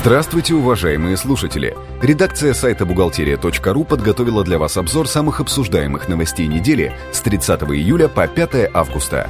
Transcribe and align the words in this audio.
Здравствуйте, 0.00 0.54
уважаемые 0.54 1.16
слушатели! 1.16 1.76
Редакция 2.00 2.54
сайта 2.54 2.86
бухгалтерия.ру 2.86 3.84
подготовила 3.84 4.44
для 4.44 4.56
вас 4.56 4.76
обзор 4.76 5.08
самых 5.08 5.40
обсуждаемых 5.40 6.08
новостей 6.08 6.46
недели 6.46 6.94
с 7.12 7.20
30 7.20 7.62
июля 7.62 8.06
по 8.06 8.28
5 8.28 8.70
августа. 8.72 9.28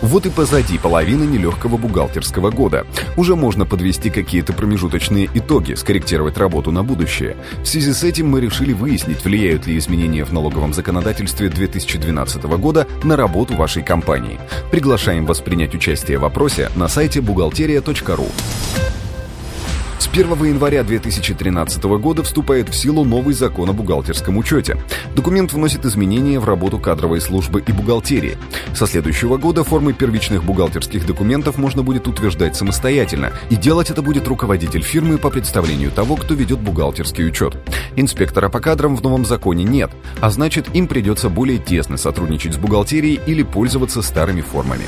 Вот 0.00 0.24
и 0.24 0.30
позади 0.30 0.78
половина 0.78 1.24
нелегкого 1.24 1.76
бухгалтерского 1.76 2.50
года. 2.50 2.86
Уже 3.18 3.36
можно 3.36 3.66
подвести 3.66 4.08
какие-то 4.08 4.54
промежуточные 4.54 5.28
итоги, 5.34 5.74
скорректировать 5.74 6.38
работу 6.38 6.72
на 6.72 6.82
будущее. 6.82 7.36
В 7.62 7.66
связи 7.66 7.92
с 7.92 8.04
этим 8.04 8.30
мы 8.30 8.40
решили 8.40 8.72
выяснить, 8.72 9.22
влияют 9.22 9.66
ли 9.66 9.76
изменения 9.76 10.24
в 10.24 10.32
налоговом 10.32 10.72
законодательстве 10.72 11.50
2012 11.50 12.42
года 12.58 12.86
на 13.04 13.16
работу 13.16 13.54
вашей 13.54 13.82
компании. 13.82 14.40
Приглашаем 14.70 15.26
вас 15.26 15.40
принять 15.40 15.74
участие 15.74 16.16
в 16.16 16.22
вопросе 16.22 16.70
на 16.74 16.88
сайте 16.88 17.20
бухгалтерия.ру. 17.20 18.28
С 19.98 20.08
1 20.08 20.44
января 20.44 20.84
2013 20.84 21.82
года 21.84 22.22
вступает 22.22 22.68
в 22.68 22.74
силу 22.74 23.04
новый 23.04 23.34
закон 23.34 23.70
о 23.70 23.72
бухгалтерском 23.72 24.36
учете. 24.36 24.76
Документ 25.14 25.52
вносит 25.52 25.86
изменения 25.86 26.38
в 26.38 26.44
работу 26.44 26.78
кадровой 26.78 27.20
службы 27.20 27.62
и 27.66 27.72
бухгалтерии. 27.72 28.36
Со 28.74 28.86
следующего 28.86 29.38
года 29.38 29.64
формы 29.64 29.94
первичных 29.94 30.44
бухгалтерских 30.44 31.06
документов 31.06 31.56
можно 31.56 31.82
будет 31.82 32.06
утверждать 32.08 32.56
самостоятельно, 32.56 33.32
и 33.48 33.56
делать 33.56 33.90
это 33.90 34.02
будет 34.02 34.28
руководитель 34.28 34.82
фирмы 34.82 35.16
по 35.16 35.30
представлению 35.30 35.90
того, 35.90 36.16
кто 36.16 36.34
ведет 36.34 36.60
бухгалтерский 36.60 37.26
учет. 37.26 37.56
Инспектора 37.96 38.50
по 38.50 38.60
кадрам 38.60 38.96
в 38.96 39.02
новом 39.02 39.24
законе 39.24 39.64
нет, 39.64 39.90
а 40.20 40.30
значит 40.30 40.74
им 40.74 40.88
придется 40.88 41.30
более 41.30 41.58
тесно 41.58 41.96
сотрудничать 41.96 42.54
с 42.54 42.58
бухгалтерией 42.58 43.20
или 43.26 43.42
пользоваться 43.42 44.02
старыми 44.02 44.42
формами. 44.42 44.84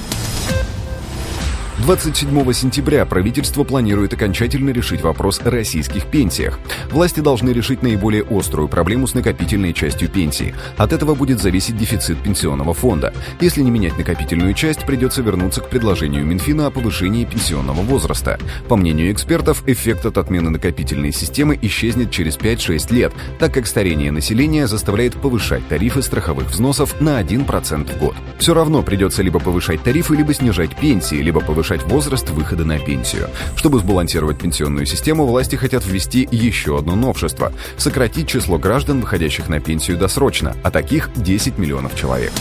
27 1.83 2.53
сентября 2.53 3.07
правительство 3.07 3.63
планирует 3.63 4.13
окончательно 4.13 4.71
решить 4.71 5.01
вопрос 5.01 5.41
о 5.45 5.51
российских 5.51 6.07
пенсиях. 6.07 6.59
Власти 6.91 7.21
должны 7.21 7.51
решить 7.51 7.83
наиболее 7.83 8.27
острую 8.29 8.67
проблему 8.67 9.07
с 9.07 9.15
накопительной 9.15 9.73
частью 9.73 10.09
пенсии. 10.09 10.55
От 10.77 10.93
этого 10.93 11.15
будет 11.15 11.41
зависеть 11.41 11.77
дефицит 11.77 12.19
пенсионного 12.19 12.75
фонда. 12.75 13.15
Если 13.41 13.63
не 13.63 13.71
менять 13.71 13.97
накопительную 13.97 14.55
часть, 14.55 14.85
придется 14.85 15.23
вернуться 15.23 15.61
к 15.61 15.71
предложению 15.71 16.27
Минфина 16.27 16.67
о 16.67 16.71
повышении 16.71 17.25
пенсионного 17.25 17.83
возраста. 17.83 18.41
По 18.69 18.77
мнению 18.77 19.13
экспертов, 19.13 19.63
эффект 19.67 20.05
от 20.05 20.19
отмены 20.19 20.51
накопительной 20.51 21.13
системы 21.13 21.57
исчезнет 21.63 22.11
через 22.11 22.37
5-6 22.37 22.93
лет, 22.93 23.13
так 23.39 23.55
как 23.55 23.69
старение 23.69 24.11
населения 24.11 24.67
заставляет 24.67 25.15
повышать 25.15 25.67
тарифы 25.69 26.03
страховых 26.03 26.51
взносов 26.51 27.01
на 27.01 27.21
1% 27.21 27.95
в 27.95 27.99
год. 27.99 28.17
Все 28.39 28.53
равно 28.53 28.83
придется 28.83 29.23
либо 29.23 29.39
повышать 29.39 29.83
тарифы, 29.85 30.17
либо 30.17 30.35
снижать 30.35 30.75
пенсии, 30.77 31.17
либо 31.17 31.41
повышать 31.41 31.68
повышать 31.69 31.87
возраст 31.91 32.31
выхода 32.31 32.65
на 32.65 32.79
пенсию. 32.79 33.29
Чтобы 33.55 33.79
сбалансировать 33.79 34.39
пенсионную 34.39 34.87
систему, 34.87 35.27
власти 35.27 35.57
хотят 35.57 35.85
ввести 35.87 36.27
еще 36.31 36.79
одно 36.79 36.97
новшество– 36.97 37.53
сократить 37.77 38.29
число 38.29 38.59
граждан, 38.59 39.01
выходящих 39.01 39.49
на 39.49 39.61
пенсию 39.61 39.99
досрочно, 39.99 40.57
а 40.63 40.71
таких 40.71 41.11
10 41.17 41.59
миллионов 41.59 41.95
человек. 41.95 42.33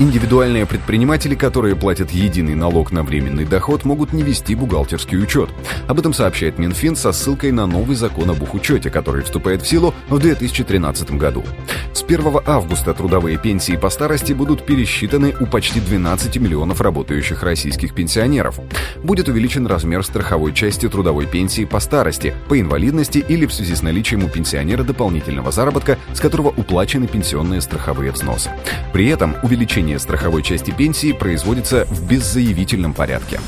Индивидуальные 0.00 0.66
предприниматели, 0.66 1.36
которые 1.36 1.76
платят 1.76 2.10
единый 2.10 2.56
налог 2.56 2.90
на 2.90 3.04
временный 3.04 3.44
доход, 3.44 3.84
могут 3.84 4.12
не 4.12 4.24
вести 4.24 4.56
бухгалтерский 4.56 5.22
учет. 5.22 5.50
Об 5.86 6.00
этом 6.00 6.12
сообщает 6.12 6.58
Минфин 6.58 6.96
со 6.96 7.12
ссылкой 7.12 7.52
на 7.52 7.66
новый 7.66 7.94
закон 7.94 8.30
об 8.30 8.42
учете, 8.54 8.90
который 8.90 9.22
вступает 9.22 9.62
в 9.62 9.68
силу 9.68 9.94
в 10.08 10.18
2013 10.18 11.12
году. 11.12 11.44
С 11.94 12.02
1 12.02 12.40
августа 12.44 12.92
трудовые 12.92 13.38
пенсии 13.38 13.76
по 13.76 13.88
старости 13.88 14.32
будут 14.32 14.66
пересчитаны 14.66 15.32
у 15.38 15.46
почти 15.46 15.78
12 15.78 16.36
миллионов 16.38 16.80
работающих 16.80 17.44
российских 17.44 17.94
пенсионеров. 17.94 18.58
Будет 19.04 19.28
увеличен 19.28 19.64
размер 19.68 20.04
страховой 20.04 20.52
части 20.52 20.88
трудовой 20.88 21.26
пенсии 21.26 21.64
по 21.64 21.78
старости, 21.78 22.34
по 22.48 22.60
инвалидности 22.60 23.18
или 23.18 23.46
в 23.46 23.54
связи 23.54 23.76
с 23.76 23.82
наличием 23.82 24.24
у 24.24 24.28
пенсионера 24.28 24.82
дополнительного 24.82 25.52
заработка, 25.52 25.96
с 26.12 26.18
которого 26.18 26.48
уплачены 26.48 27.06
пенсионные 27.06 27.60
страховые 27.60 28.10
взносы. 28.10 28.50
При 28.92 29.06
этом 29.06 29.36
увеличение 29.44 30.00
страховой 30.00 30.42
части 30.42 30.72
пенсии 30.72 31.12
производится 31.12 31.84
в 31.84 32.08
беззаявительном 32.08 32.92
порядке. 32.92 33.38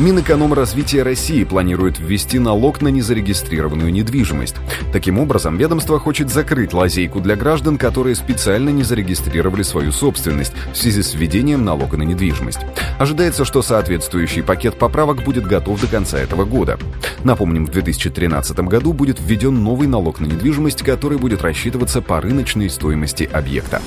Минэкономразвития 0.00 1.04
России 1.04 1.44
планирует 1.44 1.98
ввести 1.98 2.38
налог 2.38 2.80
на 2.80 2.88
незарегистрированную 2.88 3.92
недвижимость. 3.92 4.54
Таким 4.94 5.18
образом, 5.18 5.58
ведомство 5.58 5.98
хочет 5.98 6.30
закрыть 6.30 6.72
лазейку 6.72 7.20
для 7.20 7.36
граждан, 7.36 7.76
которые 7.76 8.14
специально 8.14 8.70
не 8.70 8.82
зарегистрировали 8.82 9.62
свою 9.62 9.92
собственность 9.92 10.54
в 10.72 10.76
связи 10.78 11.02
с 11.02 11.12
введением 11.12 11.66
налога 11.66 11.98
на 11.98 12.04
недвижимость. 12.04 12.60
Ожидается, 12.98 13.44
что 13.44 13.60
соответствующий 13.60 14.42
пакет 14.42 14.76
поправок 14.76 15.22
будет 15.22 15.46
готов 15.46 15.78
до 15.78 15.86
конца 15.86 16.18
этого 16.18 16.46
года. 16.46 16.78
Напомним, 17.22 17.66
в 17.66 17.70
2013 17.70 18.58
году 18.60 18.94
будет 18.94 19.20
введен 19.20 19.62
новый 19.62 19.86
налог 19.86 20.18
на 20.20 20.24
недвижимость, 20.24 20.82
который 20.82 21.18
будет 21.18 21.42
рассчитываться 21.42 22.00
по 22.00 22.22
рыночной 22.22 22.70
стоимости 22.70 23.28
объекта. 23.30 23.82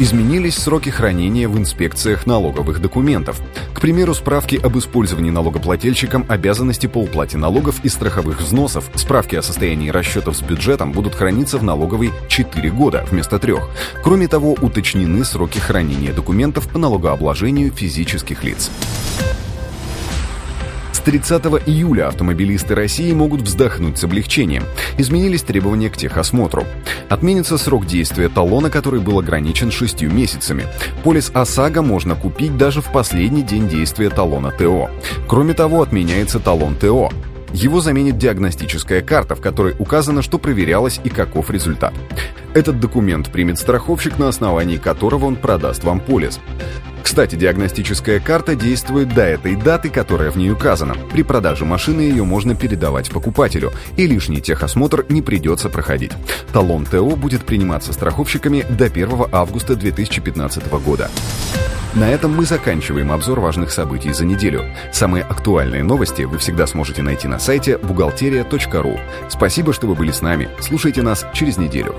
Изменились 0.00 0.54
сроки 0.54 0.90
хранения 0.90 1.48
в 1.48 1.58
инспекциях 1.58 2.24
налоговых 2.24 2.80
документов. 2.80 3.40
К 3.74 3.80
примеру, 3.80 4.14
справки 4.14 4.54
об 4.54 4.78
использовании 4.78 5.32
налогоплательщиком 5.32 6.24
обязанности 6.28 6.86
по 6.86 6.98
уплате 6.98 7.36
налогов 7.36 7.80
и 7.82 7.88
страховых 7.88 8.40
взносов, 8.40 8.88
справки 8.94 9.34
о 9.34 9.42
состоянии 9.42 9.90
расчетов 9.90 10.36
с 10.36 10.42
бюджетом 10.42 10.92
будут 10.92 11.16
храниться 11.16 11.58
в 11.58 11.64
налоговой 11.64 12.12
4 12.28 12.70
года 12.70 13.04
вместо 13.10 13.40
3. 13.40 13.54
Кроме 14.04 14.28
того, 14.28 14.52
уточнены 14.52 15.24
сроки 15.24 15.58
хранения 15.58 16.12
документов 16.12 16.68
по 16.68 16.78
налогообложению 16.78 17.72
физических 17.72 18.44
лиц. 18.44 18.70
30 21.08 21.42
июля 21.66 22.08
автомобилисты 22.08 22.74
России 22.74 23.10
могут 23.14 23.40
вздохнуть 23.40 23.96
с 23.96 24.04
облегчением. 24.04 24.64
Изменились 24.98 25.40
требования 25.40 25.88
к 25.88 25.96
техосмотру. 25.96 26.66
Отменится 27.08 27.56
срок 27.56 27.86
действия 27.86 28.28
талона, 28.28 28.70
который 28.70 29.00
был 29.00 29.18
ограничен 29.18 29.70
шестью 29.70 30.12
месяцами. 30.12 30.66
Полис 31.02 31.30
ОСАГО 31.32 31.82
можно 31.82 32.14
купить 32.14 32.56
даже 32.56 32.82
в 32.82 32.92
последний 32.92 33.42
день 33.42 33.68
действия 33.68 34.10
талона 34.10 34.50
ТО. 34.50 34.90
Кроме 35.26 35.54
того, 35.54 35.82
отменяется 35.82 36.38
талон 36.38 36.76
ТО. 36.76 37.10
Его 37.54 37.80
заменит 37.80 38.18
диагностическая 38.18 39.00
карта, 39.00 39.34
в 39.34 39.40
которой 39.40 39.74
указано, 39.78 40.20
что 40.20 40.38
проверялось 40.38 41.00
и 41.02 41.08
каков 41.08 41.50
результат. 41.50 41.94
Этот 42.52 42.78
документ 42.78 43.30
примет 43.30 43.58
страховщик, 43.58 44.18
на 44.18 44.28
основании 44.28 44.76
которого 44.76 45.26
он 45.26 45.36
продаст 45.36 45.84
вам 45.84 46.00
полис. 46.00 46.40
Кстати, 47.02 47.36
диагностическая 47.36 48.20
карта 48.20 48.54
действует 48.54 49.14
до 49.14 49.22
этой 49.22 49.56
даты, 49.56 49.88
которая 49.88 50.30
в 50.30 50.36
ней 50.36 50.50
указана. 50.50 50.94
При 51.12 51.22
продаже 51.22 51.64
машины 51.64 52.02
ее 52.02 52.24
можно 52.24 52.54
передавать 52.54 53.10
покупателю, 53.10 53.72
и 53.96 54.06
лишний 54.06 54.40
техосмотр 54.40 55.06
не 55.08 55.22
придется 55.22 55.68
проходить. 55.68 56.12
Талон 56.52 56.84
ТО 56.84 57.16
будет 57.16 57.44
приниматься 57.44 57.92
страховщиками 57.92 58.64
до 58.68 58.86
1 58.86 59.10
августа 59.32 59.76
2015 59.76 60.70
года. 60.84 61.10
На 61.94 62.10
этом 62.10 62.36
мы 62.36 62.44
заканчиваем 62.44 63.10
обзор 63.10 63.40
важных 63.40 63.72
событий 63.72 64.12
за 64.12 64.24
неделю. 64.24 64.64
Самые 64.92 65.24
актуальные 65.24 65.82
новости 65.82 66.22
вы 66.22 66.38
всегда 66.38 66.66
сможете 66.66 67.02
найти 67.02 67.26
на 67.26 67.38
сайте 67.38 67.78
бухгалтерия.ру. 67.78 69.00
Спасибо, 69.28 69.72
что 69.72 69.86
вы 69.86 69.94
были 69.94 70.12
с 70.12 70.20
нами. 70.20 70.48
Слушайте 70.60 71.02
нас 71.02 71.24
через 71.32 71.56
неделю. 71.56 71.94